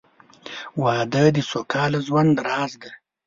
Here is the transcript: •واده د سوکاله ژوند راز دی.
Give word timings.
•واده 0.81 1.23
د 1.35 1.37
سوکاله 1.51 1.99
ژوند 2.07 2.35
راز 2.47 2.71
دی. 2.81 2.91